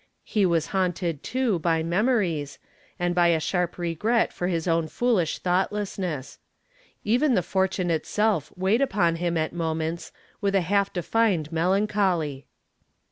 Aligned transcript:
He 0.23 0.47
was 0.47 0.65
haunted, 0.73 1.21
too, 1.21 1.59
by 1.59 1.83
memories, 1.83 2.57
and 2.97 3.13
by 3.13 3.27
a 3.27 3.39
sharp 3.39 3.77
regret 3.77 4.33
for 4.33 4.47
his 4.47 4.67
own 4.67 4.87
foolish 4.87 5.37
thoughtlessness. 5.37 6.39
Even 7.03 7.35
the 7.35 7.43
fortune 7.43 7.91
itself 7.91 8.51
weighed 8.57 8.81
upon 8.81 9.17
him 9.17 9.37
at 9.37 9.53
moments 9.53 10.11
with 10.41 10.55
a 10.55 10.61
half 10.61 10.91
defined 10.91 11.51
melancholy. 11.51 12.47